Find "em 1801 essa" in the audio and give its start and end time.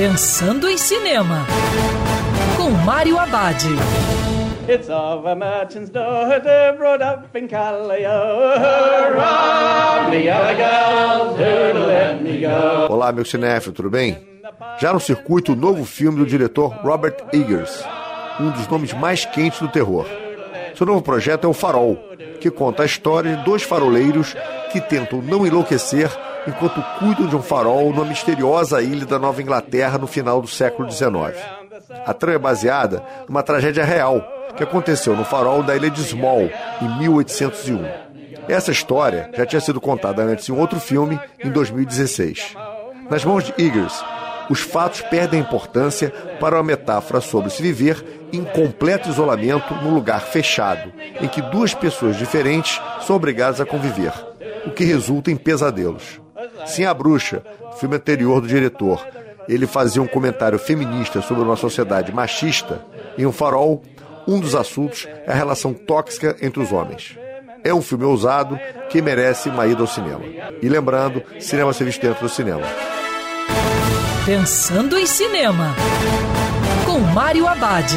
36.80-38.72